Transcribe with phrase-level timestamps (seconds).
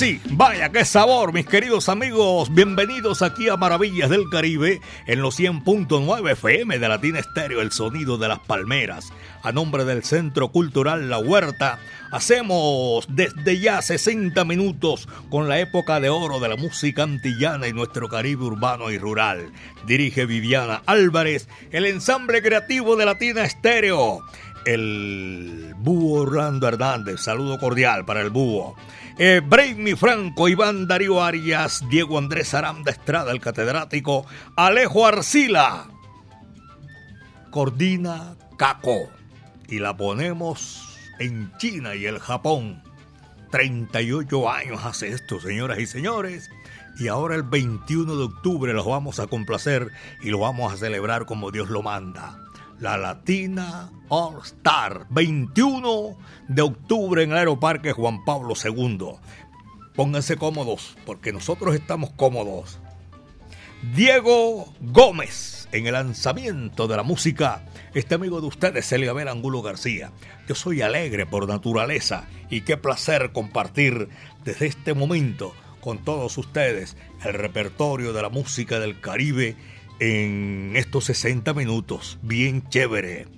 [0.00, 2.48] Sí, vaya qué sabor, mis queridos amigos.
[2.54, 8.16] Bienvenidos aquí a Maravillas del Caribe en los 100.9 FM de Latina Estéreo, el sonido
[8.16, 9.12] de las palmeras.
[9.42, 11.80] A nombre del Centro Cultural La Huerta,
[12.12, 17.74] hacemos desde ya 60 minutos con la época de oro de la música antillana y
[17.74, 19.52] nuestro Caribe urbano y rural.
[19.86, 24.24] Dirige Viviana Álvarez, el ensamble creativo de Latina Estéreo.
[24.64, 28.76] El búho Orlando Hernández, saludo cordial para el búho.
[29.22, 29.42] Eh,
[29.98, 34.24] Franco, Iván Darío Arias, Diego Andrés Aranda Estrada, el catedrático,
[34.56, 35.88] Alejo Arcila,
[37.50, 39.10] Cordina Caco.
[39.68, 42.82] Y la ponemos en China y el Japón.
[43.50, 46.48] 38 años hace esto, señoras y señores.
[46.98, 49.88] Y ahora el 21 de octubre los vamos a complacer
[50.22, 52.38] y lo vamos a celebrar como Dios lo manda
[52.80, 56.16] la Latina All Star, 21
[56.48, 59.16] de octubre en el Aeroparque Juan Pablo II.
[59.94, 62.80] Pónganse cómodos, porque nosotros estamos cómodos.
[63.94, 67.64] Diego Gómez, en el lanzamiento de la música,
[67.94, 70.10] este amigo de ustedes, Eliabel Angulo García.
[70.48, 74.08] Yo soy alegre por naturaleza y qué placer compartir
[74.44, 79.56] desde este momento con todos ustedes el repertorio de la música del Caribe
[80.00, 82.18] en estos 60 minutos.
[82.22, 83.28] Bien chévere.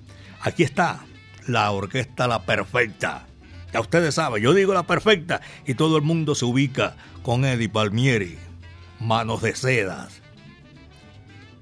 [0.40, 1.04] Aquí está
[1.46, 3.26] la orquesta La Perfecta.
[3.72, 7.68] Ya ustedes saben, yo digo La Perfecta y todo el mundo se ubica con Eddie
[7.68, 8.38] Palmieri.
[9.00, 10.22] Manos de sedas.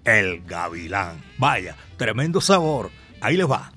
[0.04, 1.22] El gavilán.
[1.38, 2.90] Vaya, tremendo sabor.
[3.20, 3.72] Ahí les va.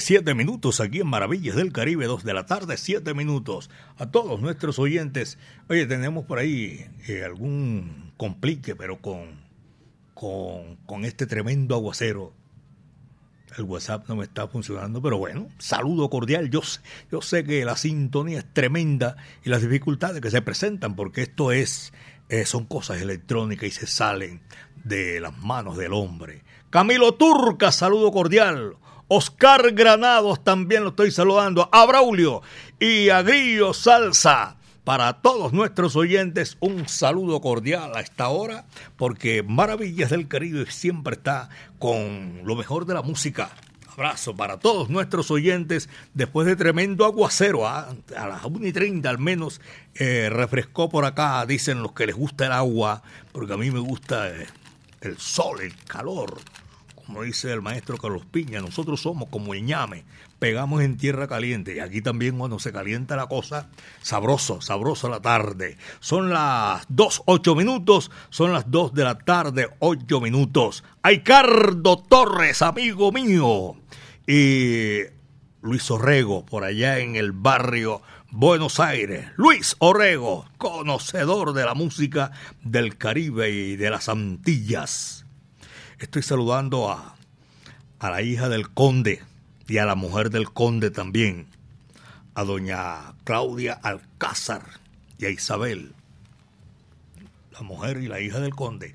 [0.00, 3.70] Tarde, 7 minutos aquí en Maravillas del Caribe, 2 de la tarde, 7 minutos.
[3.98, 5.38] A todos nuestros oyentes,
[5.68, 9.40] oye, tenemos por ahí eh, algún complique, pero con,
[10.14, 12.32] con, con este tremendo aguacero.
[13.58, 16.50] El WhatsApp no me está funcionando, pero bueno, saludo cordial.
[16.50, 16.62] Yo,
[17.10, 21.52] yo sé que la sintonía es tremenda y las dificultades que se presentan, porque esto
[21.52, 21.92] es,
[22.28, 24.40] eh, son cosas electrónicas y se salen
[24.84, 26.42] de las manos del hombre.
[26.70, 28.76] Camilo Turca, saludo cordial.
[29.08, 31.68] Oscar Granados también lo estoy saludando.
[31.72, 32.42] A Braulio
[32.78, 34.56] y a Grillo Salsa.
[34.84, 38.66] Para todos nuestros oyentes, un saludo cordial a esta hora,
[38.96, 41.48] porque Maravillas del Caribe siempre está
[41.78, 43.50] con lo mejor de la música.
[43.88, 45.88] Abrazo para todos nuestros oyentes.
[46.14, 47.94] Después de tremendo aguacero, ¿ah?
[48.16, 49.60] a, las 1 y 30 al menos,
[49.94, 53.02] eh, refrescó por acá, dicen los que les gusta el agua,
[53.32, 54.46] porque a mí me gusta eh,
[55.00, 56.40] el sol, el calor
[57.10, 60.04] como dice el maestro Carlos Piña, nosotros somos como el ñame,
[60.38, 61.74] pegamos en tierra caliente.
[61.74, 63.68] Y aquí también cuando se calienta la cosa,
[64.00, 65.76] sabroso, sabroso la tarde.
[65.98, 70.84] Son las 2, 8 minutos, son las 2 de la tarde, 8 minutos.
[71.02, 73.74] Aicardo Torres, amigo mío.
[74.28, 75.00] Y
[75.62, 78.02] Luis Orrego, por allá en el barrio
[78.32, 79.26] Buenos Aires.
[79.36, 82.30] Luis Orrego, conocedor de la música
[82.62, 85.26] del Caribe y de las Antillas.
[85.98, 87.16] Estoy saludando a,
[87.98, 89.20] a la hija del conde
[89.66, 91.48] y a la mujer del conde también,
[92.34, 94.62] a doña Claudia Alcázar
[95.18, 95.92] y a Isabel,
[97.50, 98.94] la mujer y la hija del conde.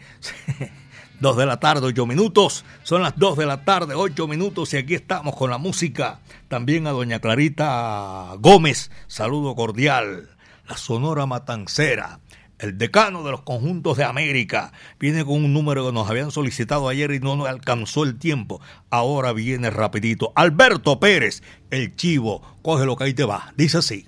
[1.20, 2.66] Dos de la tarde, ocho minutos.
[2.84, 4.74] Son las dos de la tarde, ocho minutos.
[4.74, 6.20] Y aquí estamos con la música.
[6.48, 8.92] También a doña Clarita Gómez.
[9.08, 10.30] Saludo cordial.
[10.68, 12.20] La Sonora Matancera
[12.60, 16.88] el decano de los conjuntos de América, viene con un número que nos habían solicitado
[16.88, 18.62] ayer y no nos alcanzó el tiempo.
[18.90, 20.32] Ahora viene rapidito.
[20.36, 23.54] Alberto Pérez, el chivo, coge lo que ahí te va.
[23.58, 24.08] Dice así.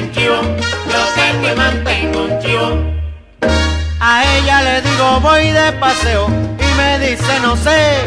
[0.00, 0.40] un chivo,
[0.90, 2.68] yo tengo y mantengo un chivo.
[4.00, 7.98] A ella le digo voy de paseo y me dice no sé.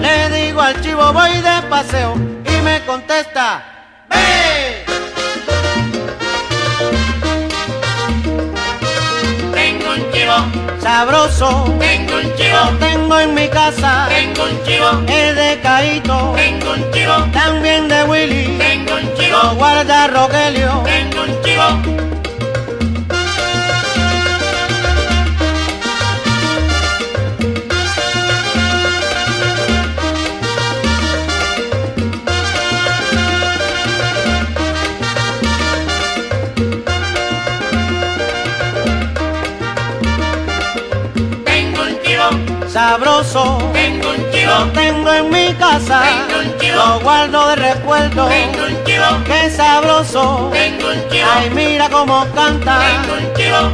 [0.00, 2.14] Le digo al chivo voy de paseo
[2.44, 3.62] y me contesta,
[4.10, 4.84] ve.
[9.52, 11.74] Tengo un chivo sabroso.
[11.78, 12.58] Tengo un chivo.
[12.80, 14.08] tengo en mi casa.
[14.08, 14.88] Tengo un chivo.
[15.08, 16.32] Es de Caito.
[16.36, 17.14] Tengo un chivo.
[17.32, 18.58] También de Willy.
[18.58, 19.54] Tengo un chivo.
[19.56, 20.82] guarda Rogelio.
[20.84, 21.01] Tengo.
[42.72, 43.58] Sabroso.
[43.72, 44.50] Tengo un chivo.
[44.50, 45.41] Lo tengo en mi
[46.92, 48.28] Lo guardo de recuerdo.
[48.28, 49.04] Tengo un chivo.
[49.24, 50.50] Qué sabroso.
[50.52, 51.26] Tengo un chivo.
[51.32, 52.80] Ay, mira cómo canta.
[52.86, 53.72] Tengo un chivo.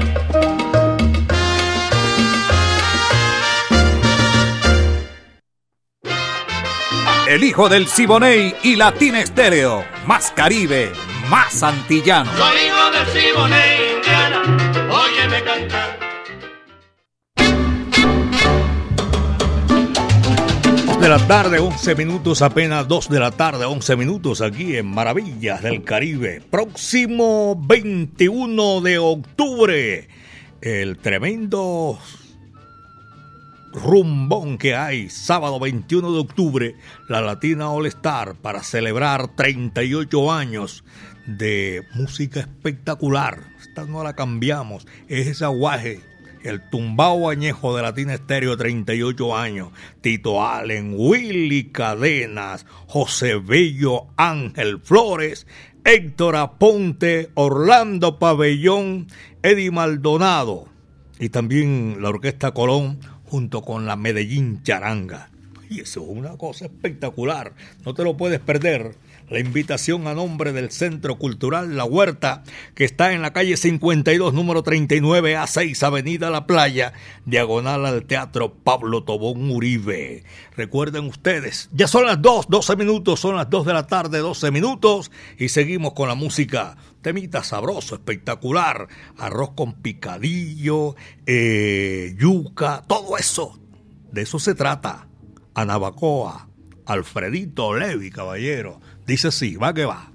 [7.26, 9.84] El hijo del Siboney y Latina Estéreo.
[10.06, 10.92] Más Caribe,
[11.28, 12.30] más antillano.
[12.36, 14.42] Soy hijo del Siboney, Indiana.
[14.92, 15.87] Óyeme cantar.
[21.08, 25.62] De la tarde, 11 minutos, apenas 2 de la tarde, 11 minutos aquí en Maravillas
[25.62, 26.42] del Caribe.
[26.50, 30.06] Próximo 21 de octubre,
[30.60, 31.98] el tremendo
[33.72, 36.74] rumbón que hay sábado 21 de octubre,
[37.08, 40.84] la Latina All Star para celebrar 38 años
[41.26, 43.44] de música espectacular.
[43.62, 46.02] Esta no la cambiamos, es ese aguaje,
[46.44, 49.70] el tumbao añejo de Latina Estéreo 38 años.
[50.00, 55.46] Tito Allen, Willy Cadenas, José Bello, Ángel Flores,
[55.84, 59.08] Héctor Aponte, Orlando Pabellón,
[59.42, 60.68] Eddie Maldonado
[61.18, 65.30] y también la Orquesta Colón junto con la Medellín Charanga.
[65.70, 67.52] Y eso es una cosa espectacular,
[67.84, 68.96] no te lo puedes perder
[69.30, 72.42] la invitación a nombre del Centro Cultural La Huerta,
[72.74, 76.92] que está en la calle 52, número 39 a 6, Avenida La Playa,
[77.26, 80.24] diagonal al Teatro Pablo Tobón Uribe.
[80.56, 84.50] Recuerden ustedes, ya son las 2, 12 minutos, son las 2 de la tarde, 12
[84.50, 86.76] minutos, y seguimos con la música.
[87.02, 93.58] Temita sabroso, espectacular, arroz con picadillo, eh, yuca, todo eso.
[94.10, 95.06] De eso se trata.
[95.54, 96.48] Anabacoa,
[96.86, 98.80] Alfredito Levi, caballero.
[99.08, 100.12] Dice así, va que va.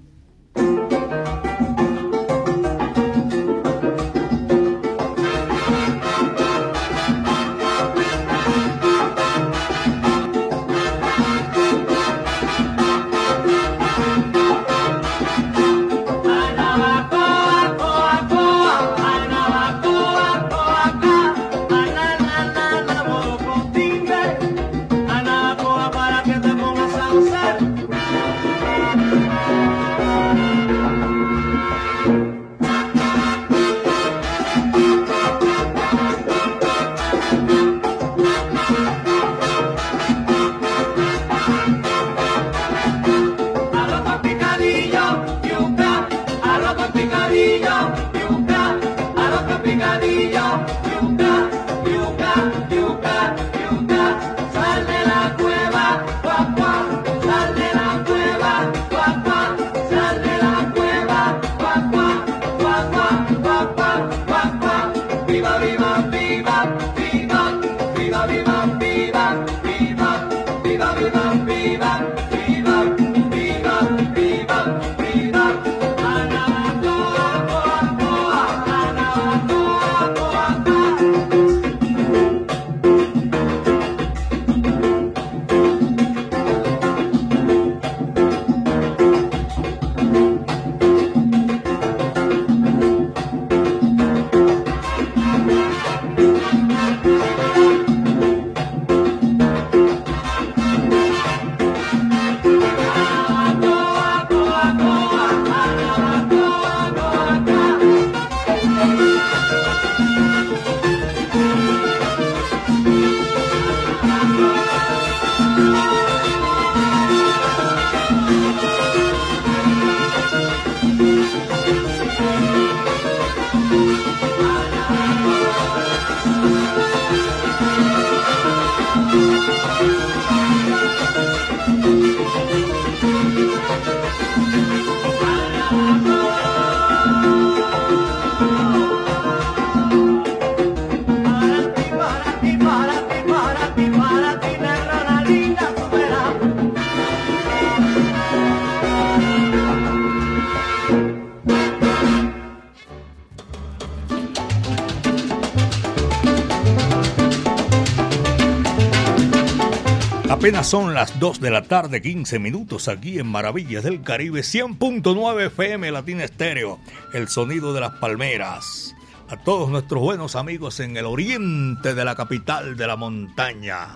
[160.64, 165.90] Son las 2 de la tarde, 15 minutos aquí en Maravillas del Caribe, 100.9 FM
[165.90, 166.78] Latina Estéreo,
[167.12, 168.94] el sonido de las palmeras.
[169.28, 173.88] A todos nuestros buenos amigos en el oriente de la capital de la montaña,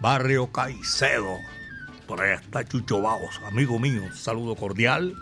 [0.00, 1.38] barrio Caicedo.
[2.06, 5.14] Por allá está Chucho Baos, amigo mío, saludo cordial.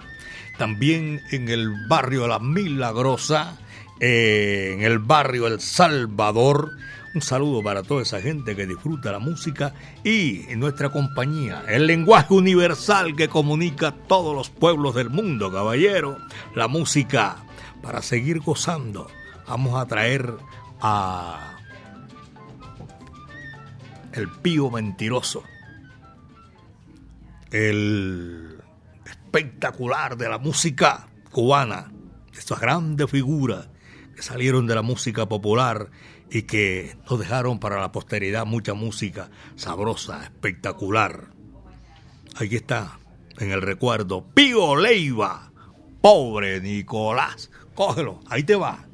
[0.58, 3.56] También en el barrio La Milagrosa,
[4.00, 6.72] eh, en el barrio El Salvador
[7.14, 12.32] un saludo para toda esa gente que disfruta la música y nuestra compañía, el lenguaje
[12.34, 16.18] universal que comunica a todos los pueblos del mundo, caballero,
[16.54, 17.44] la música
[17.82, 19.08] para seguir gozando.
[19.46, 20.32] Vamos a traer
[20.80, 21.58] a
[24.12, 25.42] el pío mentiroso,
[27.50, 28.58] el
[29.04, 31.92] espectacular de la música cubana,
[32.34, 33.68] estas grandes figuras
[34.14, 35.90] que salieron de la música popular
[36.32, 41.28] y que nos dejaron para la posteridad mucha música sabrosa, espectacular.
[42.36, 42.98] Aquí está,
[43.38, 45.52] en el recuerdo, Pío Leiva,
[46.00, 47.50] pobre Nicolás.
[47.74, 48.86] Cógelo, ahí te va.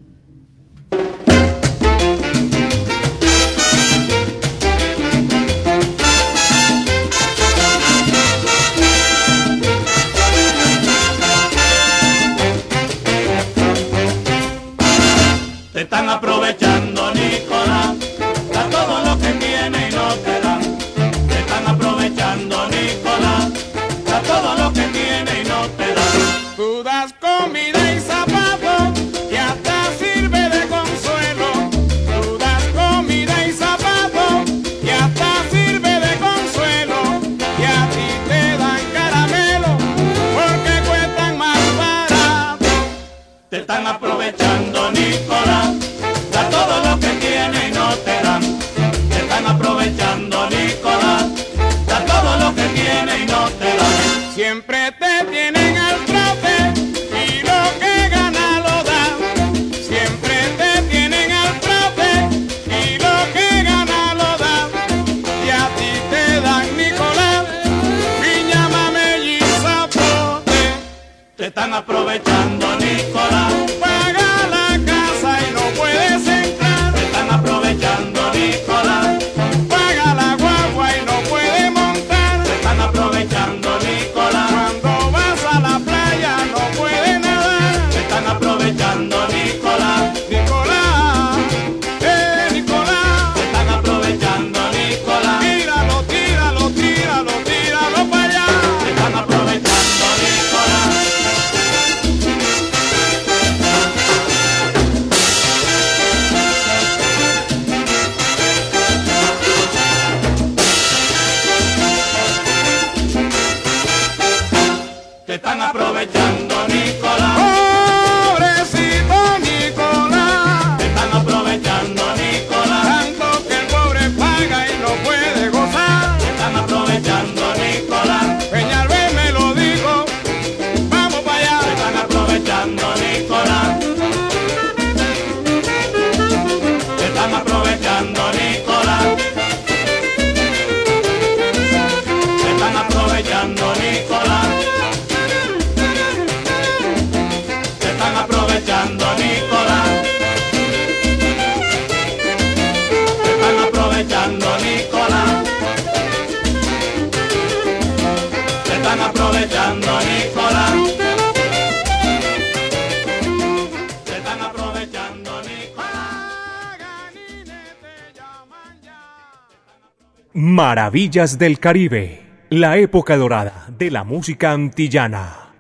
[170.69, 175.55] Maravillas del Caribe, la época dorada de la música antillana.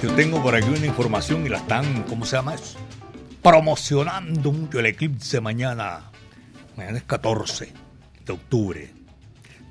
[0.00, 2.78] Yo tengo por aquí una información y la están, ¿cómo se llama eso?
[3.42, 6.12] Promocionando mucho el eclipse mañana.
[6.76, 7.72] Mañana es 14
[8.24, 8.92] de octubre.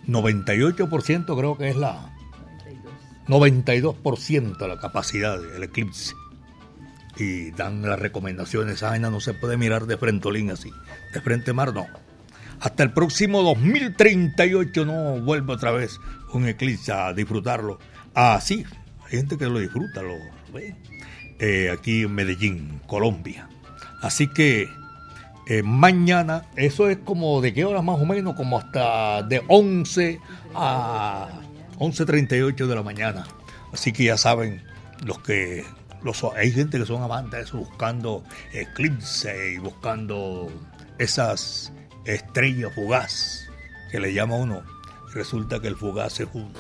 [0.08, 2.14] 98% creo que es la...
[3.30, 6.14] 92% la capacidad del eclipse
[7.18, 8.76] y dan las recomendaciones.
[8.76, 10.72] Esa no se puede mirar de frente olín así,
[11.14, 11.88] de frente mar no.
[12.60, 16.00] Hasta el próximo 2038 no vuelve otra vez
[16.34, 17.80] un eclipse a disfrutarlo.
[18.14, 20.14] Así, ah, hay gente que lo disfruta, lo
[20.54, 20.76] ve.
[21.40, 23.50] Eh, aquí en Medellín, Colombia.
[24.02, 24.70] Así que
[25.48, 30.20] eh, mañana, eso es como de qué hora más o menos, como hasta de 11
[30.56, 31.28] a
[31.80, 33.26] 11.38 de la mañana.
[33.74, 34.64] Así que ya saben,
[35.06, 35.66] los que
[36.36, 40.52] hay gente que son amantes buscando eclipse y buscando
[40.98, 41.72] esas
[42.06, 43.48] estrellas fugaz
[43.92, 44.64] que le llama uno.
[45.14, 46.52] Resulta que el fugaz es uno.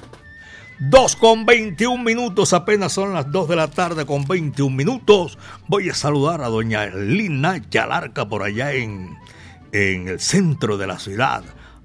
[0.79, 5.37] 2 con 21 minutos, apenas son las 2 de la tarde con 21 minutos.
[5.67, 9.15] Voy a saludar a doña Lina Yalarca por allá en,
[9.71, 11.43] en el centro de la ciudad.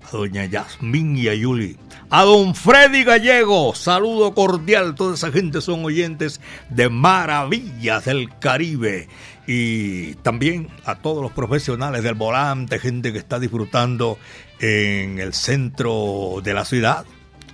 [0.08, 1.76] A doña Yasmín y a Yuli.
[2.08, 6.40] A don Freddy Gallego, saludo cordial, toda esa gente son oyentes
[6.70, 9.08] de Maravillas del Caribe.
[9.46, 14.18] Y también a todos los profesionales del volante, gente que está disfrutando
[14.60, 17.04] en el centro de la ciudad.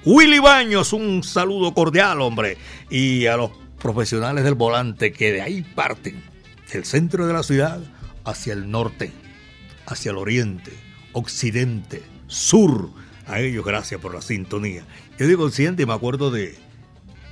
[0.04, 2.56] Willy Baños, un saludo cordial, hombre,
[2.88, 6.22] y a los profesionales del volante que de ahí parten,
[6.72, 7.80] del centro de la ciudad
[8.24, 9.10] hacia el norte,
[9.86, 10.72] hacia el oriente,
[11.12, 12.90] occidente, sur,
[13.26, 14.84] a ellos, gracias por la sintonía.
[15.18, 16.58] Yo digo consciente y me acuerdo de,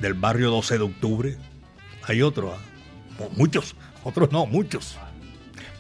[0.01, 1.37] del barrio 12 de octubre.
[2.05, 3.29] Hay otros, ¿ah?
[3.37, 4.97] muchos, otros no, muchos.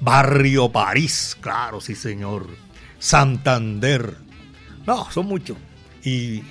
[0.00, 2.48] Barrio París, claro, sí señor.
[2.98, 4.16] Santander.
[4.87, 5.56] No, son muchos.
[6.04, 6.42] Y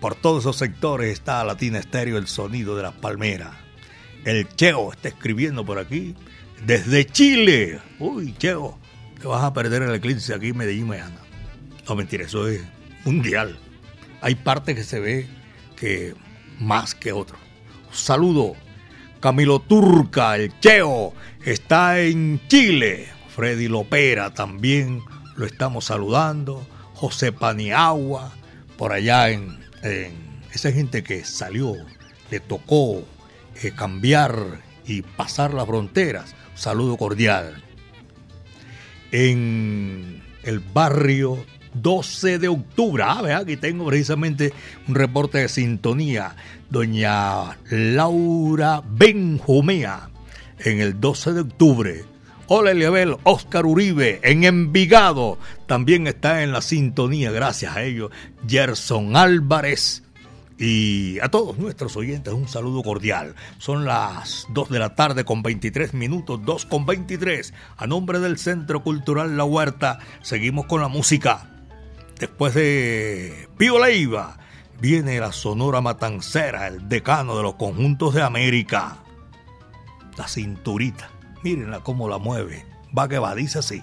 [0.00, 3.50] por todos esos sectores está Latina Estéreo, el sonido de las palmeras.
[4.24, 6.14] El Cheo está escribiendo por aquí
[6.64, 7.80] desde Chile.
[7.98, 8.78] Uy, Cheo,
[9.20, 11.23] te vas a perder el eclipse aquí en Medellín mañana.
[11.88, 12.62] No, mentira, eso es
[13.04, 13.58] mundial.
[14.20, 15.26] Hay parte que se ve
[15.76, 16.14] que
[16.58, 17.36] más que otro.
[17.92, 18.54] Saludo.
[19.20, 23.08] Camilo Turca, el Cheo, está en Chile.
[23.34, 25.02] Freddy Lopera también
[25.36, 26.66] lo estamos saludando.
[26.94, 28.32] José Paniagua,
[28.76, 29.58] por allá en,
[30.52, 31.74] esa gente que salió,
[32.30, 33.02] le tocó
[33.62, 34.34] eh, cambiar
[34.86, 37.62] y pasar las fronteras, saludo cordial.
[39.10, 41.44] En el barrio
[41.74, 43.04] 12 de octubre.
[43.06, 44.52] Ah, vea, aquí tengo precisamente
[44.88, 46.36] un reporte de sintonía.
[46.70, 50.10] Doña Laura Benjumea,
[50.58, 52.04] en el 12 de octubre.
[52.46, 58.10] Hola Eliabel, Oscar Uribe en Envigado también está en la sintonía, gracias a ellos.
[58.46, 60.02] Gerson Álvarez
[60.58, 63.34] y a todos nuestros oyentes un saludo cordial.
[63.58, 67.54] Son las 2 de la tarde con 23 minutos, 2 con 23.
[67.78, 71.53] A nombre del Centro Cultural La Huerta, seguimos con la música.
[72.18, 74.38] Después de Pío Leiva,
[74.80, 78.98] viene la Sonora Matancera, el decano de los conjuntos de América.
[80.16, 81.10] La cinturita.
[81.42, 82.64] Mírenla cómo la mueve.
[82.96, 83.82] Va que va, dice así.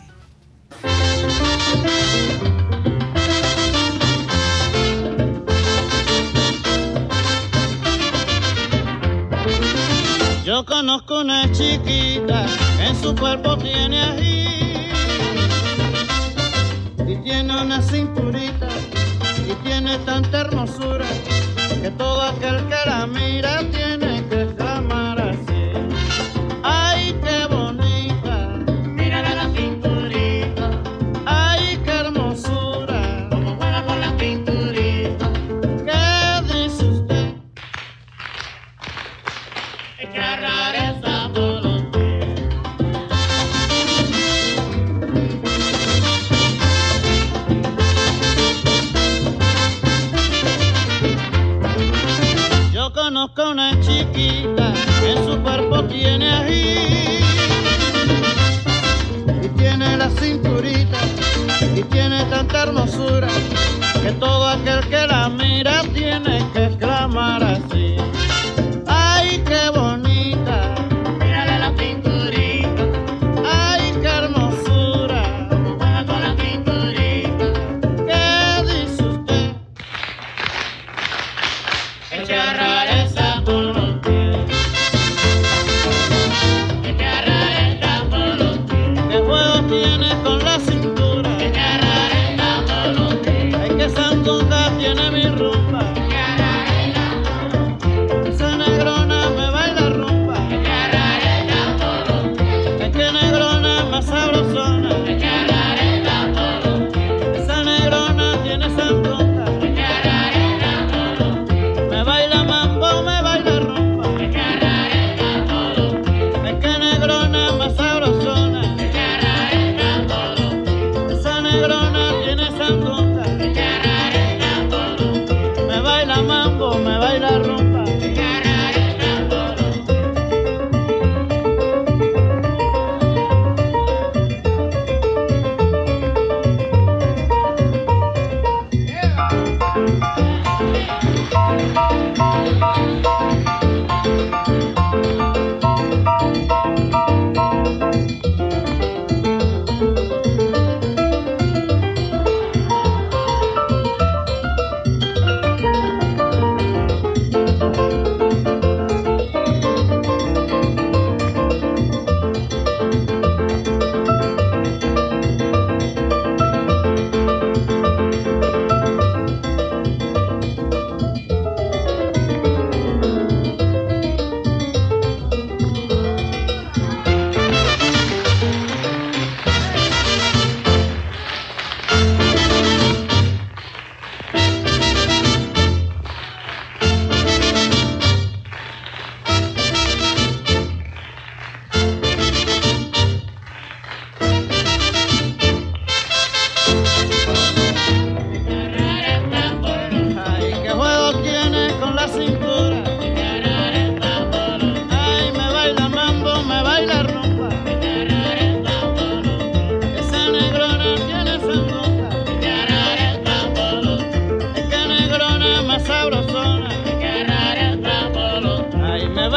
[10.46, 12.46] Yo conozco una chiquita
[12.80, 14.61] en su cuerpo tiene ají
[17.24, 18.68] tiene una cinturita
[19.48, 21.06] y tiene tanta hermosura
[21.82, 23.60] que todo aquel que la mira
[53.36, 57.20] conozco una chiquita en su cuerpo tiene ají
[59.44, 60.98] y tiene la cinturita
[61.76, 63.28] y tiene tanta hermosura
[64.02, 67.96] que todo aquel que la mira tiene que exclamar así.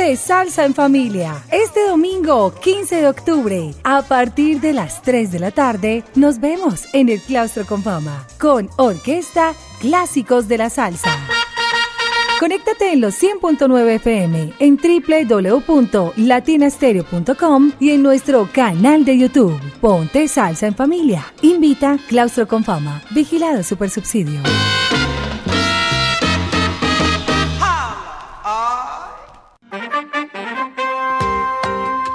[0.00, 1.44] Salsa en familia.
[1.52, 6.86] Este domingo 15 de octubre, a partir de las 3 de la tarde, nos vemos
[6.94, 11.10] en el Claustro con Fama con Orquesta Clásicos de la Salsa.
[12.40, 14.78] Conéctate en los 100.9 FM, en
[15.68, 19.60] www.latinastereo.com y en nuestro canal de YouTube.
[19.82, 21.26] Ponte salsa en familia.
[21.42, 23.02] Invita Claustro con Fama.
[23.10, 24.40] Vigilado Supersubsidio.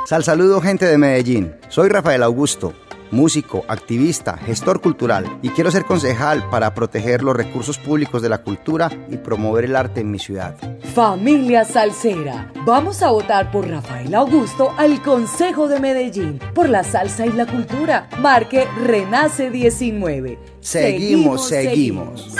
[0.05, 1.55] Sal saludo gente de Medellín.
[1.67, 2.75] Soy Rafael Augusto,
[3.09, 8.43] músico, activista, gestor cultural y quiero ser concejal para proteger los recursos públicos de la
[8.43, 10.57] cultura y promover el arte en mi ciudad.
[10.93, 17.25] Familia Salsera, vamos a votar por Rafael Augusto al Consejo de Medellín por la salsa
[17.25, 18.07] y la cultura.
[18.19, 20.37] Marque Renace 19.
[20.59, 22.35] Seguimos, seguimos.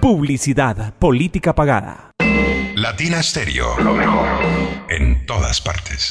[0.00, 2.12] Publicidad, política pagada.
[2.74, 4.28] Latina Stereo, lo mejor
[4.88, 6.10] en todas partes.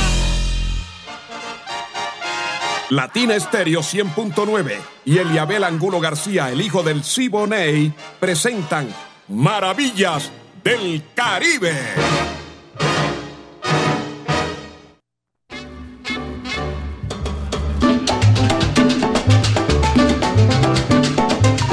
[2.91, 4.75] Latina Estéreo 100.9
[5.05, 8.93] y Eliabel Angulo García, el hijo del Siboney, presentan
[9.29, 10.29] Maravillas
[10.61, 11.71] del Caribe.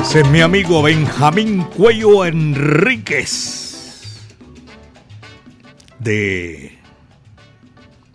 [0.03, 3.67] Ese es mi amigo Benjamín Cuello Enríquez.
[5.99, 6.79] De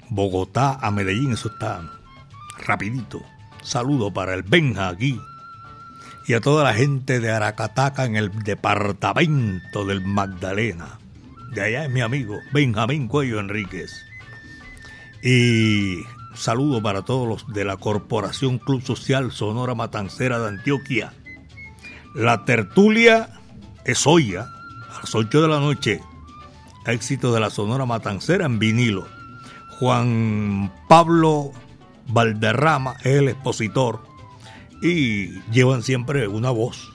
[0.07, 1.81] Bogotá a Medellín, eso está
[2.65, 3.23] rapidito.
[3.61, 5.19] Saludo para el Benja aquí.
[6.27, 10.99] Y a toda la gente de Aracataca en el departamento del Magdalena.
[11.51, 13.91] De allá es mi amigo Benjamín Cuello Enríquez.
[15.21, 21.13] Y saludo para todos los de la Corporación Club Social Sonora Matancera de Antioquia.
[22.15, 23.29] La tertulia
[23.85, 24.47] es hoy, a
[25.01, 26.01] las 8 de la noche.
[26.85, 29.07] Éxito de la Sonora Matancera en vinilo.
[29.79, 31.51] Juan Pablo
[32.07, 34.03] Valderrama es el expositor
[34.81, 36.93] y llevan siempre una voz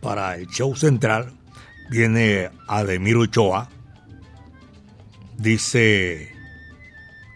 [0.00, 1.32] para el show central.
[1.90, 3.68] Viene Ademir Ochoa,
[5.38, 6.32] dice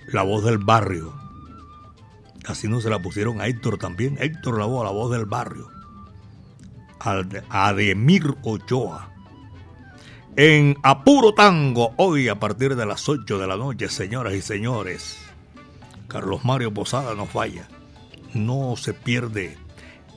[0.08, 1.14] la voz del barrio.
[2.46, 4.16] Así no se la pusieron a Héctor también.
[4.20, 5.70] Héctor la voz, la voz del barrio.
[7.48, 9.10] Ademir Ochoa.
[10.36, 15.18] En Apuro Tango, hoy a partir de las 8 de la noche, señoras y señores.
[16.08, 17.68] Carlos Mario Posada no falla.
[18.34, 19.56] No se pierde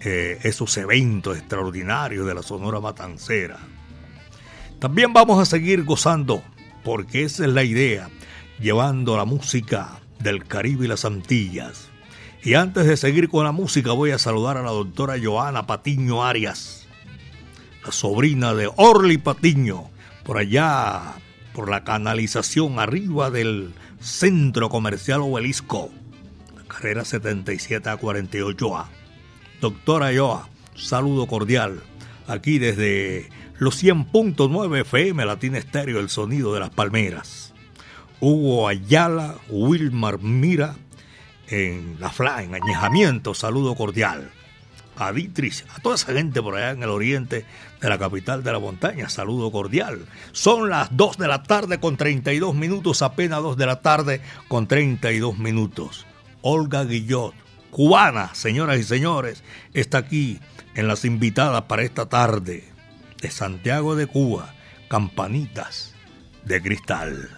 [0.01, 3.59] eh, esos eventos extraordinarios de la Sonora Matancera.
[4.79, 6.43] También vamos a seguir gozando,
[6.83, 8.09] porque esa es la idea,
[8.59, 11.89] llevando la música del Caribe y las Antillas.
[12.43, 16.23] Y antes de seguir con la música voy a saludar a la doctora Joana Patiño
[16.23, 16.87] Arias,
[17.83, 19.89] la sobrina de Orly Patiño,
[20.23, 21.15] por allá,
[21.53, 25.89] por la canalización arriba del Centro Comercial Obelisco,
[26.67, 28.85] carrera 77 a 48A.
[29.59, 31.81] Doctora Joa, saludo cordial,
[32.27, 37.53] aquí desde los 100.9 FM Latina Estéreo, el sonido de las palmeras.
[38.19, 40.75] Hugo Ayala, Wilmar Mira,
[41.47, 44.31] en La Fla, en Añejamiento, saludo cordial.
[44.95, 47.45] A Dietrich, a toda esa gente por allá en el oriente
[47.81, 50.05] de la capital de la montaña, saludo cordial.
[50.31, 54.67] Son las 2 de la tarde con 32 minutos, apenas 2 de la tarde con
[54.67, 56.05] 32 minutos.
[56.41, 57.33] Olga Guillot,
[57.71, 60.39] cubana, señoras y señores, está aquí
[60.75, 62.63] en las invitadas para esta tarde
[63.21, 64.53] de Santiago de Cuba,
[64.87, 65.93] Campanitas
[66.45, 67.29] de Cristal.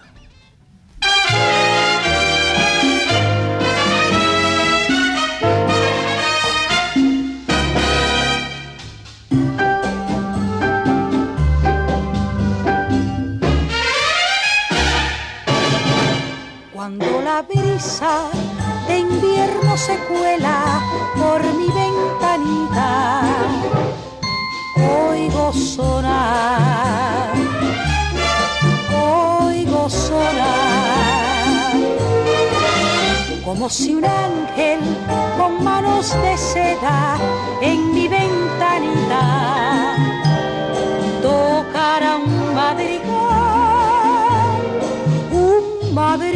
[17.80, 20.82] de invierno se cuela
[21.16, 23.22] por mi ventanita.
[25.08, 27.32] Oigo sonar,
[28.92, 31.72] oigo sonar,
[33.46, 34.80] como si un ángel
[35.38, 37.16] con manos de seda
[37.62, 39.22] en mi ventanita
[41.22, 43.00] tocara un madrigal,
[45.32, 46.29] un madrigal.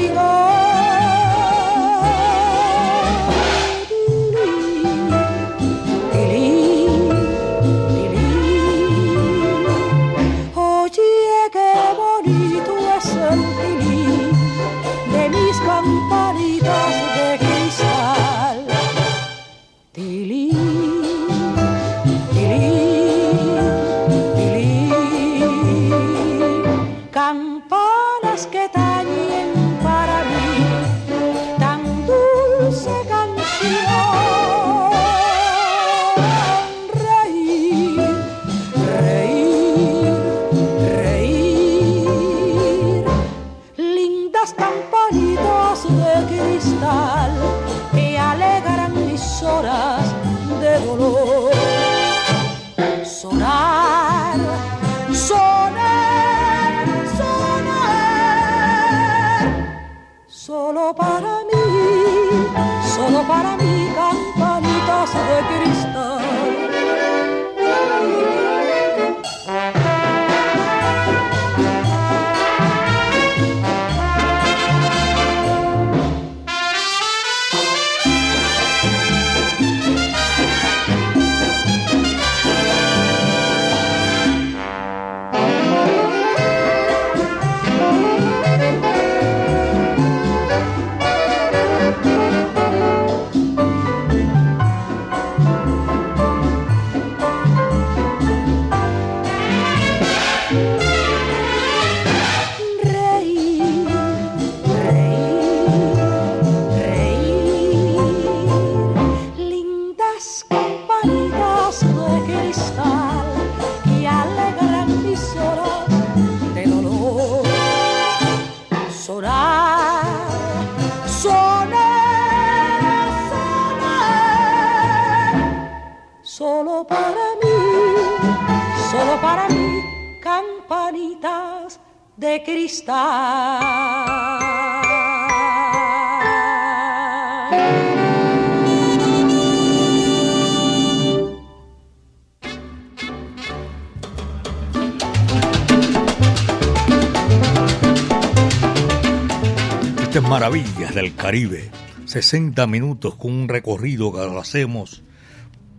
[151.05, 151.71] Del Caribe.
[152.07, 155.03] 60 minutos con un recorrido que lo hacemos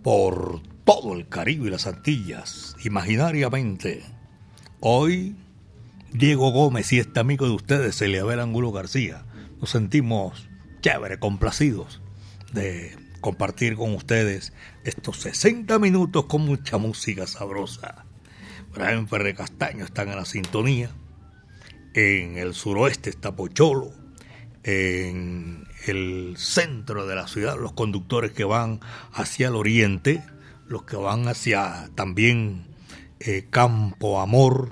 [0.04, 4.04] por todo el Caribe y las Antillas, imaginariamente.
[4.82, 5.36] Hoy,
[6.14, 9.26] Diego Gómez y este amigo de ustedes, Eliabel Angulo García,
[9.60, 10.47] nos sentimos
[10.82, 12.02] chévere, complacidos
[12.54, 18.06] de compartir con ustedes estos 60 minutos con mucha música sabrosa.
[18.76, 20.91] Brian Ferre Castaño están en la sintonía.
[21.95, 24.05] En el suroeste está Pocholo.
[24.68, 28.80] En el centro de la ciudad, los conductores que van
[29.13, 30.24] hacia el oriente,
[30.68, 32.66] los que van hacia también
[33.20, 34.72] eh, Campo Amor.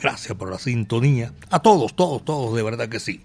[0.00, 1.34] Gracias por la sintonía.
[1.50, 3.20] A todos, todos, todos, de verdad que sí.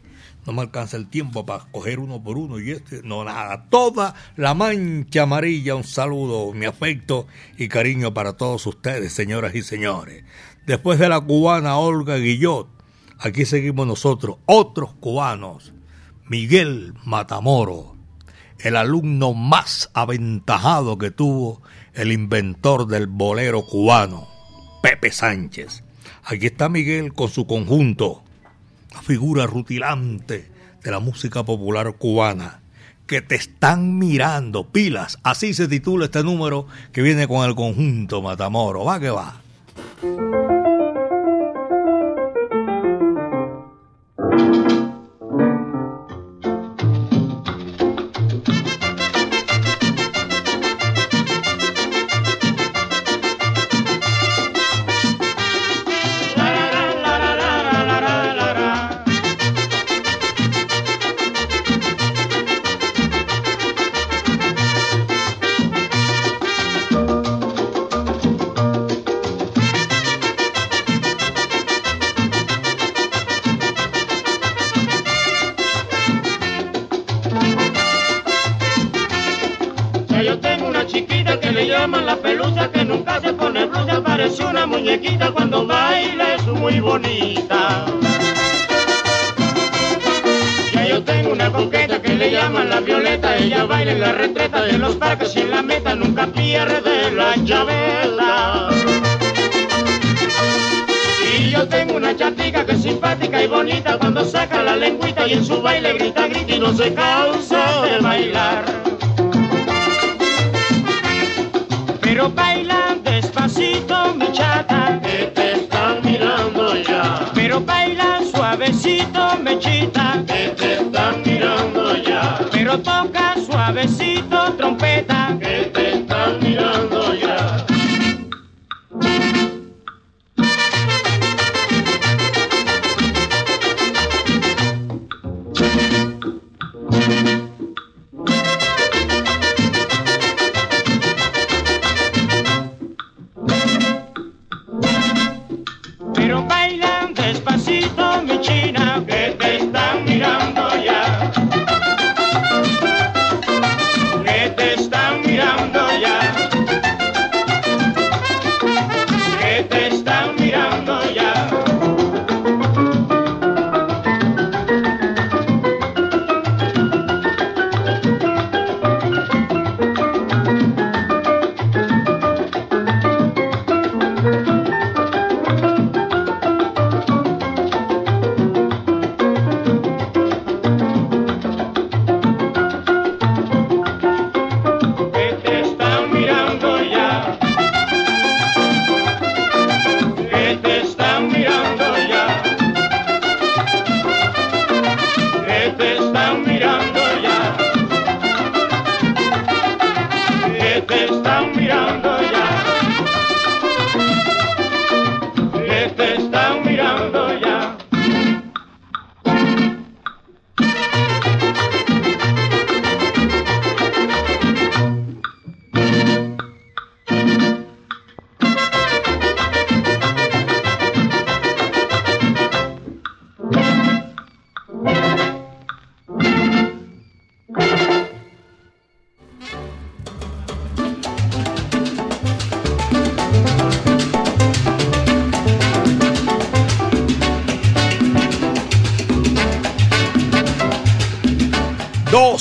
[0.45, 3.69] No me alcanza el tiempo para coger uno por uno y este, no nada.
[3.69, 9.61] Toda la mancha amarilla, un saludo, mi afecto y cariño para todos ustedes, señoras y
[9.61, 10.25] señores.
[10.65, 12.67] Después de la cubana Olga Guillot,
[13.19, 15.71] aquí seguimos nosotros, otros cubanos.
[16.29, 17.95] Miguel Matamoro,
[18.59, 21.63] el alumno más aventajado que tuvo
[21.95, 24.27] el inventor del bolero cubano,
[24.83, 25.83] Pepe Sánchez.
[26.23, 28.21] Aquí está Miguel con su conjunto,
[28.93, 30.51] la figura rutilante
[30.83, 32.59] de la música popular cubana,
[33.07, 38.21] que te están mirando, pilas, así se titula este número que viene con el conjunto
[38.21, 39.41] Matamoro, va que va.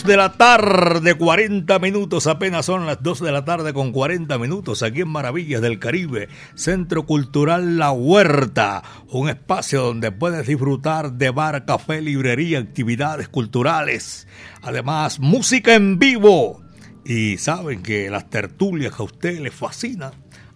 [0.08, 4.82] De la tarde, 40 minutos, apenas son las 2 de la tarde con 40 minutos
[4.82, 11.28] aquí en Maravillas del Caribe, Centro Cultural La Huerta, un espacio donde puedes disfrutar de
[11.28, 14.26] bar, café, librería, actividades culturales,
[14.62, 16.62] además música en vivo.
[17.04, 20.12] Y saben que las tertulias que a ustedes les fascinan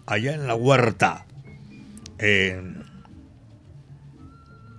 [0.07, 1.27] allá en La Huerta,
[2.17, 2.83] en,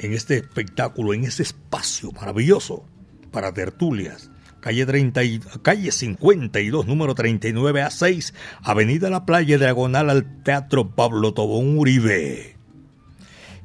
[0.01, 2.85] en este espectáculo, en ese espacio maravilloso
[3.31, 4.33] para tertulias.
[4.65, 10.89] Calle, 30 y- calle 52, número 39 a 6, Avenida La Playa, diagonal al Teatro
[10.95, 12.57] Pablo Tobón Uribe.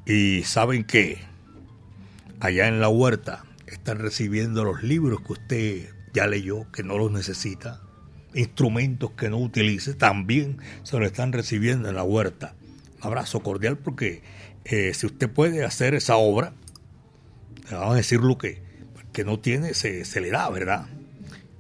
[0.06, 1.20] Y saben que
[2.42, 7.14] allá en la huerta están recibiendo los libros que usted ya leyó, que no los
[7.14, 7.80] necesita,
[8.34, 12.56] instrumentos que no utilice, también se lo están recibiendo en la huerta.
[12.98, 14.22] Un abrazo cordial porque
[14.66, 16.52] eh, si usted puede hacer esa obra,
[17.72, 18.68] le van a decir lo que,
[19.14, 20.88] que no tiene, se, se le da, ¿verdad?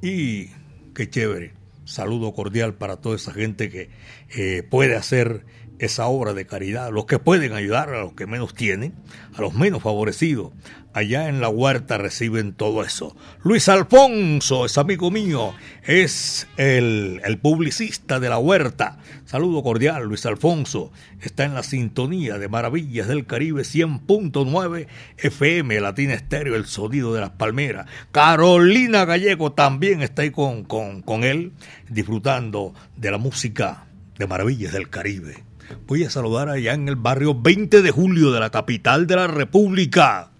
[0.01, 0.47] Y
[0.93, 1.53] qué chévere.
[1.85, 3.89] Saludo cordial para toda esa gente que
[4.35, 5.43] eh, puede hacer
[5.79, 8.93] esa obra de caridad, los que pueden ayudar a los que menos tienen,
[9.33, 10.51] a los menos favorecidos.
[10.91, 13.15] Allá en la huerta reciben todo eso.
[13.43, 15.53] Luis Alfonso es amigo mío,
[15.83, 18.97] es el, el publicista de la huerta.
[19.25, 20.91] Saludo cordial, Luis Alfonso.
[21.21, 27.21] Está en la sintonía de Maravillas del Caribe 100.9 FM, Latina Estéreo, el sonido de
[27.21, 27.85] las palmeras.
[28.11, 31.53] Carolina Gallego también está ahí con, con, con él,
[31.87, 33.85] disfrutando de la música
[34.17, 35.48] de Maravillas del Caribe.
[35.87, 39.27] Voy a saludar allá en el barrio 20 de julio de la capital de la
[39.27, 40.31] República.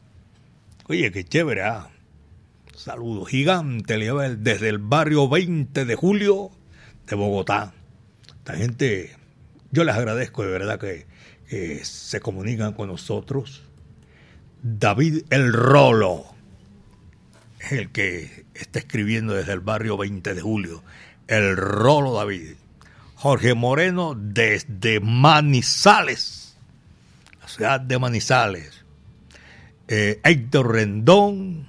[0.87, 1.89] Oye, qué chévere, ¿ah?
[2.75, 6.49] Saludo gigante le desde el barrio 20 de julio
[7.07, 7.73] de Bogotá.
[8.37, 9.15] Esta gente,
[9.71, 11.05] yo les agradezco de verdad que,
[11.47, 13.63] que se comunican con nosotros.
[14.63, 16.25] David El Rolo
[17.59, 20.83] es el que está escribiendo desde el barrio 20 de julio.
[21.27, 22.53] El Rolo David.
[23.19, 26.55] Jorge Moreno desde Manizales,
[27.41, 28.85] la ciudad de Manizales.
[29.89, 31.67] Eh, Héctor Rendón,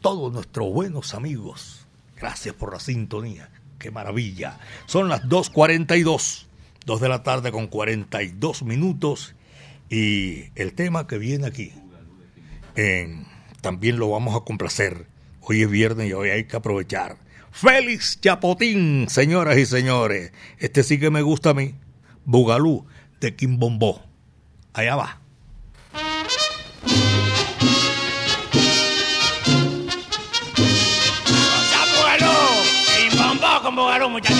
[0.00, 1.86] todos nuestros buenos amigos.
[2.16, 3.48] Gracias por la sintonía.
[3.78, 4.58] Qué maravilla.
[4.86, 6.46] Son las 2.42.
[6.84, 9.36] 2 de la tarde con 42 minutos.
[9.88, 11.70] Y el tema que viene aquí,
[12.74, 13.24] eh,
[13.60, 15.06] también lo vamos a complacer.
[15.42, 17.23] Hoy es viernes y hoy hay que aprovechar.
[17.54, 20.32] Félix Chapotín, señoras y señores.
[20.58, 21.76] Este sí que me gusta a mí.
[22.24, 22.84] Bugalú
[23.20, 24.02] de Quimbombó.
[24.72, 25.20] Allá va.
[31.96, 32.32] Bugalú,
[32.98, 34.33] y bombó con Bugalú, muchachones.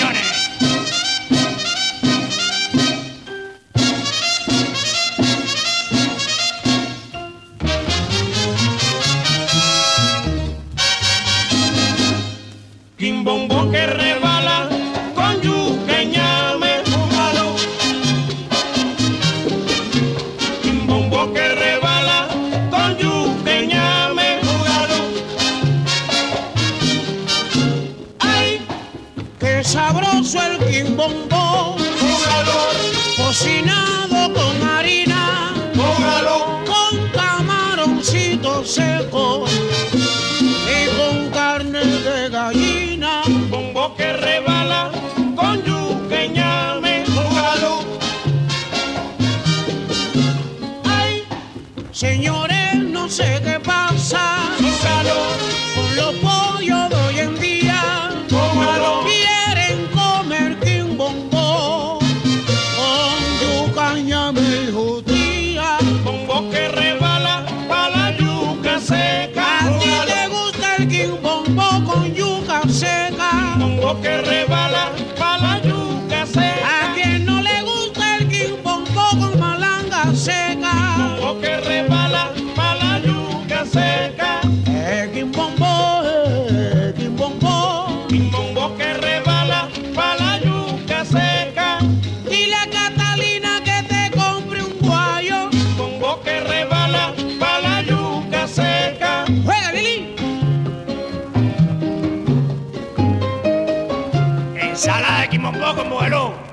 [105.75, 106.44] De quimombó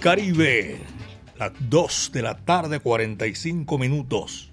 [0.00, 0.78] Caribe.
[1.38, 4.52] Las 2 de la tarde, 45 minutos.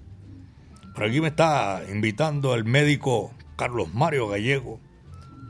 [0.92, 4.80] Por aquí me está invitando el médico Carlos Mario Gallego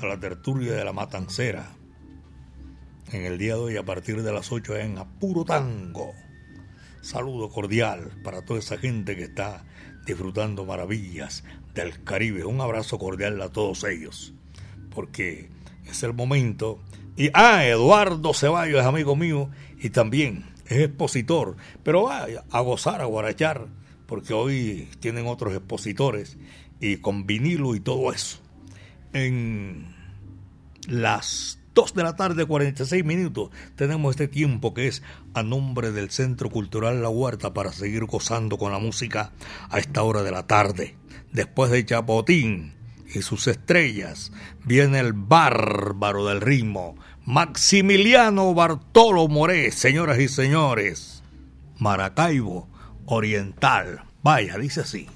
[0.00, 1.72] a la tertulia de la Matancera.
[3.10, 6.12] En el día de hoy, a partir de las 8 en Apuro Tango.
[7.00, 9.64] Saludo cordial para toda esa gente que está
[10.04, 11.42] disfrutando maravillas
[11.74, 12.44] del Caribe.
[12.44, 14.34] Un abrazo cordial a todos ellos.
[14.90, 15.48] Porque
[15.86, 16.82] es el momento.
[17.16, 19.48] Y, ah, Eduardo Ceballos es amigo mío
[19.80, 23.68] y también es expositor, pero va a gozar, a guarachar,
[24.06, 26.36] porque hoy tienen otros expositores
[26.80, 28.38] y con vinilo y todo eso.
[29.14, 29.94] En
[30.88, 35.02] las 2 de la tarde, 46 minutos, tenemos este tiempo que es
[35.32, 39.32] a nombre del Centro Cultural La Huerta para seguir gozando con la música
[39.70, 40.96] a esta hora de la tarde.
[41.32, 42.74] Después de Chapotín
[43.16, 44.32] y sus estrellas,
[44.64, 51.22] viene el bárbaro del ritmo, Maximiliano Bartolo Moré, señoras y señores.
[51.78, 52.68] Maracaibo
[53.06, 54.04] Oriental.
[54.22, 55.08] Vaya, dice así.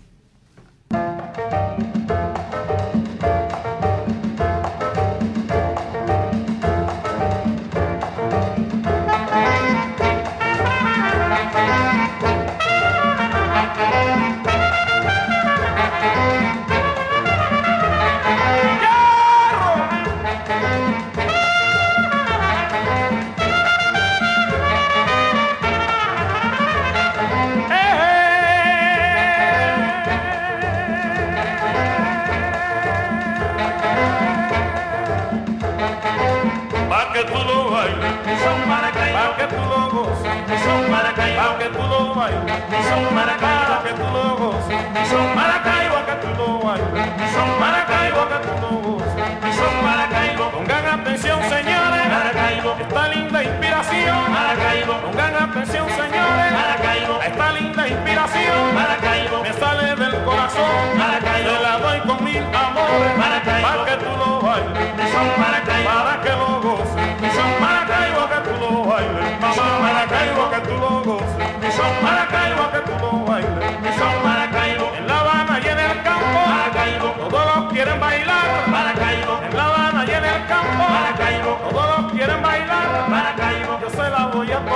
[42.20, 47.28] Mi son Maracaibo que tú lo goces, mi son Maracaibo que tú lo bailes, mi
[47.32, 50.50] son Maracaibo que tú lo goces, mi son Maracaibo.
[50.50, 54.92] Pongan atención señores, Maracaibo, esta linda inspiración, Maracaibo.
[55.00, 59.42] Pongan atención señores, Maracaibo, esta linda inspiración, Maracaibo.
[59.42, 64.10] Me sale del corazón, Maracaibo, te la doy con mil amores, Maracaibo, para que tú
[64.20, 69.82] lo bailes, son Maracaibo, para que lo goces, son Maracaibo que tú lo bailes, son
[69.82, 71.39] Maracaibo que tú lo goces,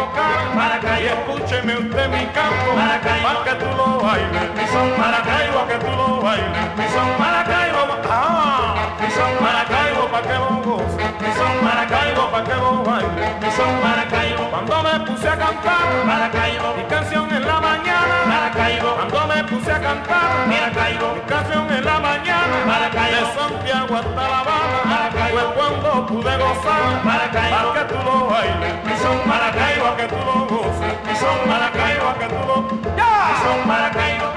[0.04, 4.88] tocar, Maracaibo, y escúcheme usted mi campo, Maracaibo, para que tú lo bailes, mi son
[4.98, 7.78] Maracaibo que tú lo bailes, mi son Maracaibo,
[8.10, 13.24] ah, mi son Maracaibo para que lo goce, mi son Maracaibo para que lo baile,
[13.40, 17.23] mi son Maracaibo, cuando me puse a cantar, Maracaibo, mi canción
[17.68, 23.34] mañana, Maracaibo, cuando me puse a cantar, Maracaibo, mi canción en la mañana, Maracaibo, de
[23.38, 28.94] Santiago hasta La Habana, Maracaibo, fue cuando pude gozar, Maracaibo, que tú lo bailes, mi
[29.02, 29.96] son Maracaibo.
[29.96, 32.08] Que tú lo goces, mi son Maracaibo.
[32.18, 32.56] Que tú lo,
[32.98, 34.28] ya, mi son Maracaibo,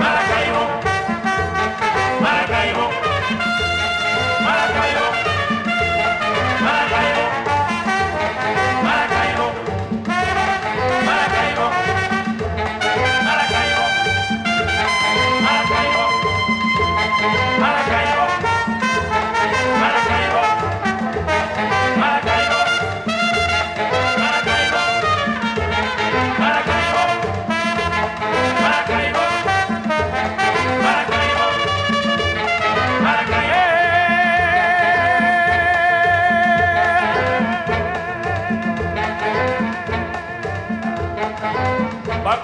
[0.00, 0.62] Maracaibo, Maracaibo,
[2.22, 2.97] Maracaibo,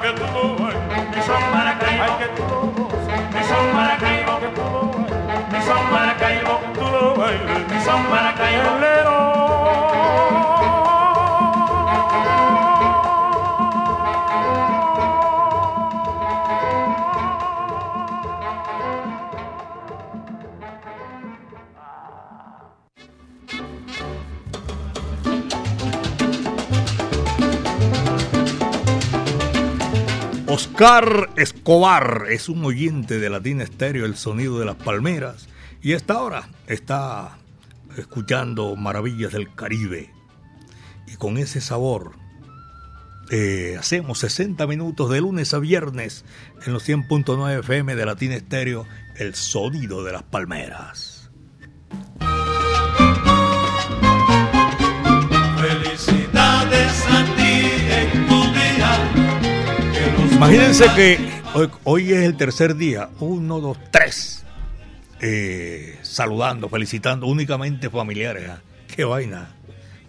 [0.04, 4.48] que tú lo bailes, mi son Maracaibo, que tú lo goces, mi son Maracaibo, que
[4.48, 9.43] tú lo bailes, mi son Maracaibo, que tú lo bailes, mi son Maracaibo.
[30.54, 35.48] Oscar Escobar es un oyente de Latina Estéreo, el sonido de las palmeras,
[35.82, 37.38] y esta hora está
[37.98, 40.12] escuchando Maravillas del Caribe.
[41.08, 42.12] Y con ese sabor
[43.32, 46.24] eh, hacemos 60 minutos de lunes a viernes
[46.64, 48.86] en los 100.9 FM de Latina Estéreo,
[49.16, 51.13] el sonido de las palmeras.
[60.34, 61.18] Imagínense que
[61.84, 64.44] hoy, es el tercer día, uno, dos, tres,
[65.20, 68.50] eh, saludando, felicitando únicamente familiares.
[68.50, 68.60] ¿ah?
[68.88, 69.54] Qué vaina,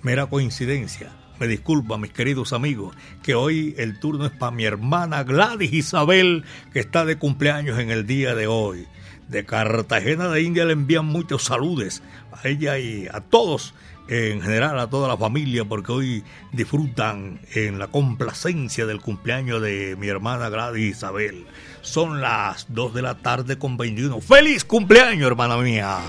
[0.02, 1.12] mera coincidencia.
[1.40, 6.44] Me disculpa, mis queridos amigos, que hoy el turno es para mi hermana Gladys Isabel,
[6.74, 8.88] que está de cumpleaños en el día de hoy.
[9.28, 12.02] De Cartagena de India le envían muchos saludos
[12.32, 13.74] a ella y a todos,
[14.08, 19.96] en general a toda la familia, porque hoy disfrutan en la complacencia del cumpleaños de
[20.00, 21.46] mi hermana Gladys Isabel.
[21.82, 24.22] Son las 2 de la tarde con 21.
[24.22, 26.00] ¡Feliz cumpleaños, hermana mía!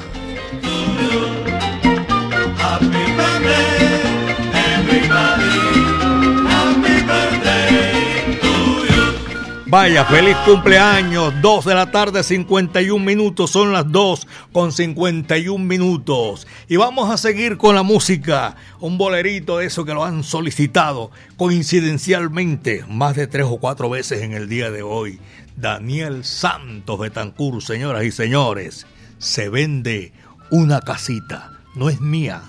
[9.69, 11.35] Vaya, feliz cumpleaños.
[11.43, 13.51] 2 de la tarde, 51 minutos.
[13.51, 16.47] Son las 2 con 51 minutos.
[16.69, 18.55] Y vamos a seguir con la música.
[18.79, 24.23] Un bolerito de eso que lo han solicitado coincidencialmente más de tres o cuatro veces
[24.23, 25.19] en el día de hoy.
[25.57, 28.87] Daniel Santos Betancur, señoras y señores.
[29.19, 30.13] Se vende
[30.51, 31.51] una casita.
[31.75, 32.41] No es mía,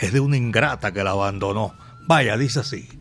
[0.00, 1.72] es de una ingrata que la abandonó.
[2.08, 2.97] Vaya, dice así.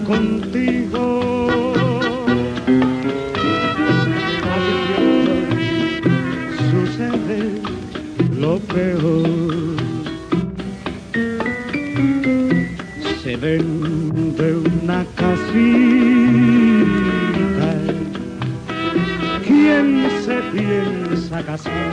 [0.00, 1.72] Contigo.
[6.70, 7.60] sucede
[8.38, 9.76] lo peor.
[13.22, 15.36] Se vende una casita.
[19.46, 21.92] ¿Quién se piensa casar?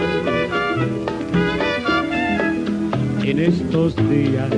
[3.23, 4.51] En estos días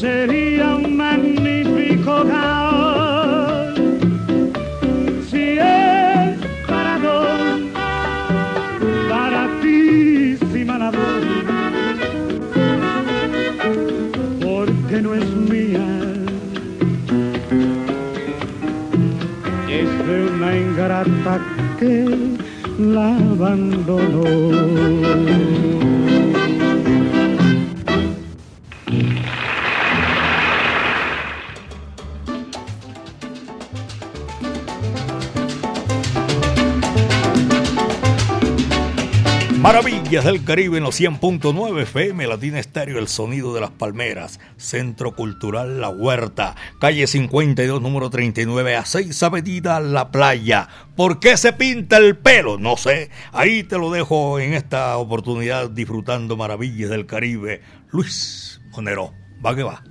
[0.00, 0.91] sería un
[23.42, 23.56] la
[40.24, 45.80] Del Caribe en los 100.9 FM, Latina Estéreo, el sonido de las palmeras, Centro Cultural
[45.80, 50.68] La Huerta, calle 52, número 39, a 6 Avenida La Playa.
[50.94, 52.56] ¿Por qué se pinta el pelo?
[52.56, 53.10] No sé.
[53.32, 57.60] Ahí te lo dejo en esta oportunidad disfrutando Maravillas del Caribe.
[57.90, 59.14] Luis Monero,
[59.44, 59.82] va que va.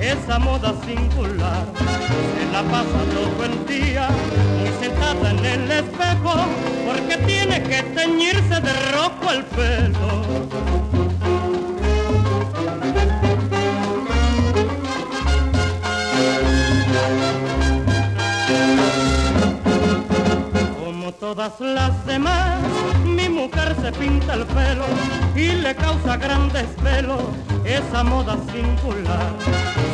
[0.00, 1.66] Esa moda singular.
[1.76, 4.08] Se la pasa todo el día
[4.58, 6.34] muy sentada en el espejo
[6.86, 10.22] porque tiene que teñirse de rojo el pelo.
[20.78, 22.58] Como todas las demás,
[23.04, 24.86] mi mujer se pinta el pelo
[25.34, 29.32] y le causa gran desvelo esa moda singular.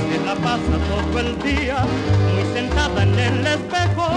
[0.08, 1.84] Se la pasa todo el día
[2.32, 4.08] muy sentada en el espejo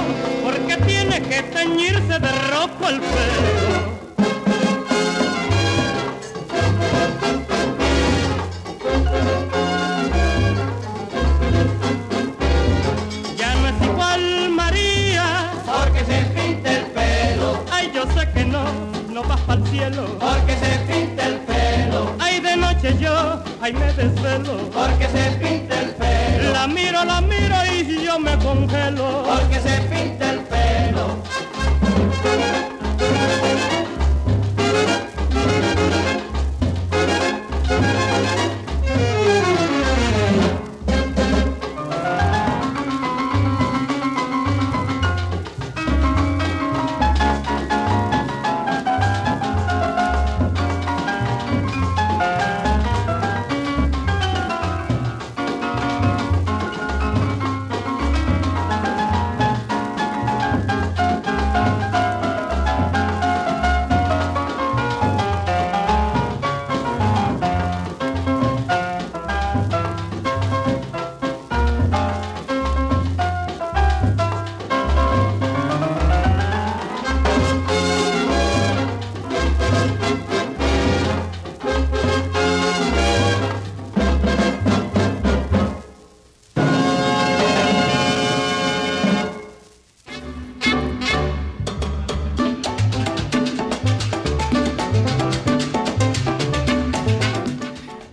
[0.43, 3.49] porque tiene que teñirse de rojo el pelo.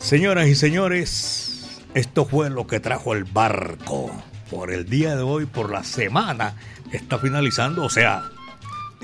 [0.07, 4.12] Señoras y señores, esto fue lo que trajo el barco.
[4.48, 6.54] Por el día de hoy, por la semana
[6.92, 8.22] está finalizando, o sea,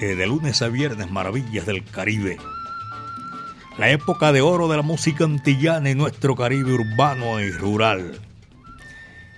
[0.00, 2.36] eh, de lunes a viernes, Maravillas del Caribe.
[3.78, 8.20] La época de oro de la música antillana en nuestro Caribe urbano y rural.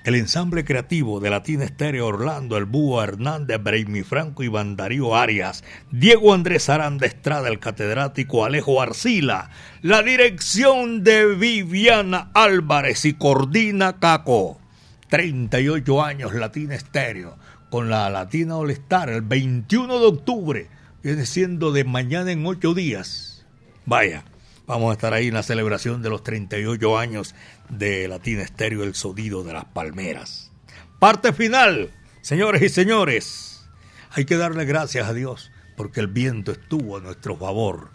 [0.04, 5.64] El ensamble creativo de Latina Estéreo Orlando, el Búho Hernández, Breimi Franco y Bandarío Arias,
[5.90, 9.48] Diego Andrés Aranda Estrada, el catedrático Alejo Arcila,
[9.80, 14.60] la dirección de Viviana Álvarez y Cordina Caco.
[15.08, 17.38] 38 años Latina Estéreo,
[17.70, 20.68] con la Latina All Star, el 21 de octubre,
[21.02, 23.46] viene siendo de mañana en 8 días.
[23.86, 24.24] Vaya,
[24.66, 27.34] vamos a estar ahí en la celebración de los 38 años
[27.68, 30.50] de Latina Estéreo El Sonido de las Palmeras.
[30.98, 31.90] Parte final,
[32.22, 33.66] señores y señores.
[34.10, 37.90] Hay que darle gracias a Dios porque el viento estuvo a nuestro favor.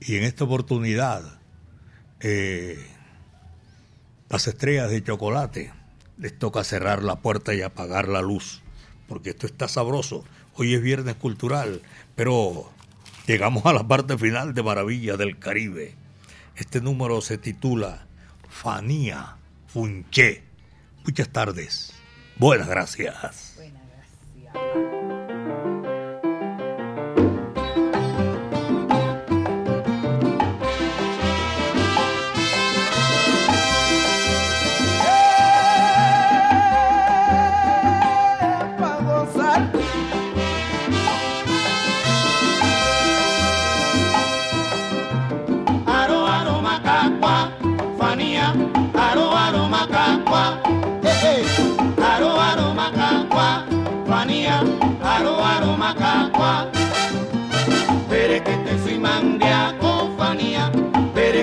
[0.00, 1.40] Y en esta oportunidad,
[2.20, 2.84] eh,
[4.28, 5.72] las estrellas de chocolate
[6.18, 8.62] les toca cerrar la puerta y apagar la luz,
[9.08, 10.24] porque esto está sabroso.
[10.54, 11.82] Hoy es viernes cultural,
[12.16, 12.70] pero
[13.26, 15.94] llegamos a la parte final de Maravilla del Caribe.
[16.56, 18.06] Este número se titula
[18.50, 19.36] Fanía
[19.66, 20.42] Funché.
[21.04, 21.92] Muchas tardes.
[22.36, 23.49] Buenas gracias.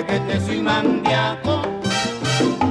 [0.08, 1.62] Que te soy mandiaco.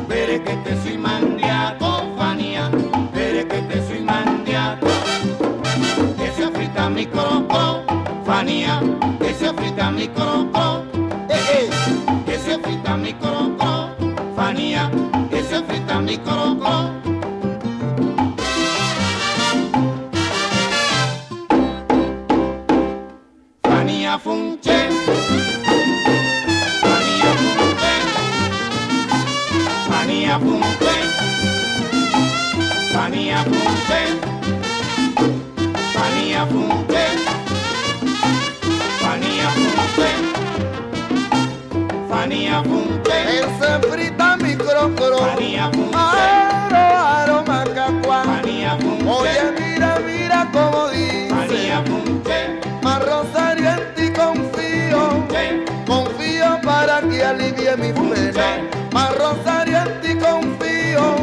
[0.08, 2.70] Pero que te soy mandiaco, fanía,
[3.14, 4.88] pero que te soy mandiaco.
[6.20, 7.84] Ese afrita mi croco,
[8.26, 8.82] fanía,
[9.22, 10.84] ese afrita mi croco.
[11.30, 11.70] Eh, eh,
[12.28, 13.90] ese frita mi croco,
[14.36, 14.90] fanía,
[15.32, 17.07] ese frita mi croco.
[42.48, 43.12] Fanía Funke.
[43.40, 45.18] Ese frita mi crocro.
[45.18, 45.96] Fanía Funke.
[45.96, 48.24] Aro, aro, macacua.
[49.06, 51.84] Oye, mira, mira cómo dice.
[52.82, 55.28] Más Rosario en ti confío.
[55.86, 58.62] Confío para que alivie mi pena.
[58.94, 61.16] Más Rosario en ti confío.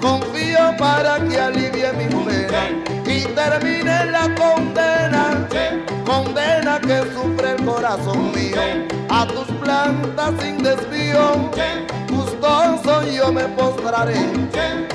[0.00, 2.70] Confío para que alivie mi pena.
[3.06, 4.55] Y termine la condena.
[6.06, 8.60] Condena que sufre el corazón mío.
[9.10, 11.50] A tus plantas sin desvío.
[12.08, 14.14] Gustoso yo me postraré.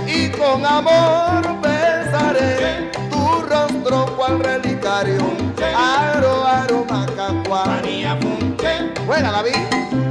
[0.07, 5.19] Y con amor besaré tu rostro cual relicario.
[5.75, 6.85] Aro, aro,
[8.21, 8.93] Funke.
[9.05, 10.10] Buena, David.